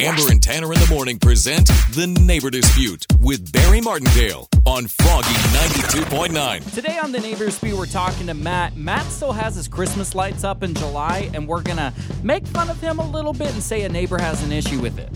[0.00, 5.26] Amber and Tanner in the morning present The Neighbor Dispute with Barry Martindale on Froggy
[5.26, 6.72] 92.9.
[6.72, 8.76] Today on the Neighbor Dispute, we're talking to Matt.
[8.76, 11.92] Matt still has his Christmas lights up in July, and we're gonna
[12.22, 15.00] make fun of him a little bit and say a neighbor has an issue with
[15.00, 15.08] it.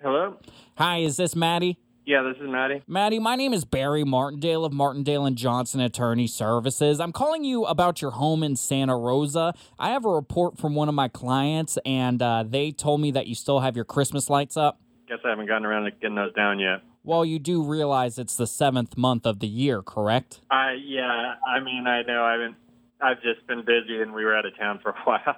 [0.00, 0.36] Hello?
[0.76, 1.76] Hi, is this Maddie?
[2.08, 2.82] Yeah, this is Maddie.
[2.86, 7.00] Maddie, my name is Barry Martindale of Martindale and Johnson Attorney Services.
[7.00, 9.52] I'm calling you about your home in Santa Rosa.
[9.78, 13.26] I have a report from one of my clients, and uh, they told me that
[13.26, 14.80] you still have your Christmas lights up.
[15.06, 16.80] Guess I haven't gotten around to getting those down yet.
[17.04, 20.40] Well, you do realize it's the seventh month of the year, correct?
[20.50, 22.56] I yeah, I mean I know I haven't
[23.00, 25.36] I've just been busy and we were out of town for a while.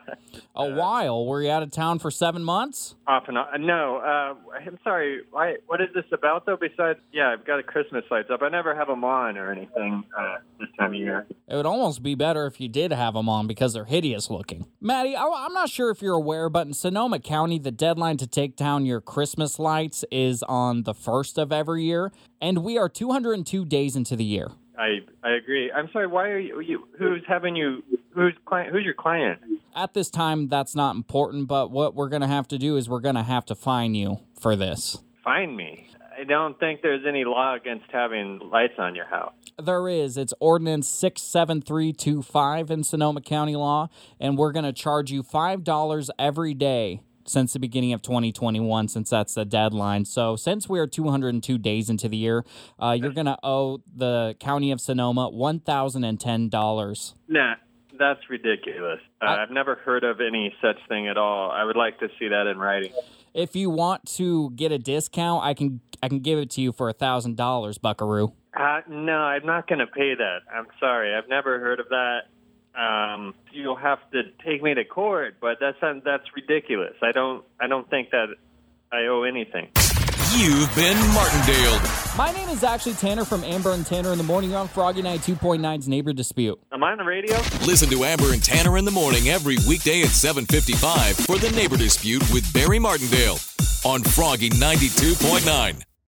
[0.56, 1.26] A while.
[1.26, 2.94] Were you out of town for seven months?
[3.06, 3.66] Off and on.
[3.66, 5.20] No, uh, I'm sorry.
[5.30, 6.56] Why, what is this about though?
[6.56, 8.40] Besides, yeah, I've got a Christmas lights up.
[8.42, 11.26] I never have them on or anything uh, this time of year.
[11.48, 14.66] It would almost be better if you did have them on because they're hideous looking.
[14.80, 18.26] Maddie, I- I'm not sure if you're aware, but in Sonoma County, the deadline to
[18.26, 22.88] take down your Christmas lights is on the first of every year, and we are
[22.88, 24.48] 202 days into the year.
[24.80, 25.70] I I agree.
[25.70, 26.06] I'm sorry.
[26.06, 26.60] Why are you?
[26.60, 27.82] you who's having you?
[28.14, 28.72] Who's client?
[28.72, 29.40] Who's your client?
[29.76, 32.88] At this time, that's not important, but what we're going to have to do is
[32.88, 34.98] we're going to have to fine you for this.
[35.22, 35.86] Fine me.
[36.18, 39.32] I don't think there's any law against having lights on your house.
[39.62, 40.16] There is.
[40.16, 46.52] It's Ordinance 67325 in Sonoma County law, and we're going to charge you $5 every
[46.52, 47.00] day
[47.30, 50.04] since the beginning of 2021, since that's the deadline.
[50.04, 52.44] So, since we are 202 days into the year,
[52.78, 57.14] uh, you're going to owe the County of Sonoma $1,010.
[57.28, 57.54] Nah,
[57.98, 59.00] that's ridiculous.
[59.22, 61.50] Uh, I- I've never heard of any such thing at all.
[61.50, 62.92] I would like to see that in writing.
[63.32, 66.72] If you want to get a discount, I can I can give it to you
[66.72, 68.32] for $1,000, Buckaroo.
[68.58, 70.38] Uh, no, I'm not going to pay that.
[70.52, 71.14] I'm sorry.
[71.14, 72.20] I've never heard of that.
[72.76, 76.94] Um, you'll have to take me to court, but that's that's ridiculous.
[77.02, 78.26] I don't I don't think that
[78.92, 79.68] I owe anything.
[80.36, 81.80] You've been Martindale.
[82.16, 84.50] My name is actually Tanner from Amber and Tanner in the Morning.
[84.50, 86.60] You're on Froggy 92.9's Neighbor Dispute.
[86.72, 87.36] Am I on the radio?
[87.66, 91.76] Listen to Amber and Tanner in the morning every weekday at 7:55 for The Neighbor
[91.76, 93.38] Dispute with Barry Martindale
[93.84, 95.82] on Froggy 92.9.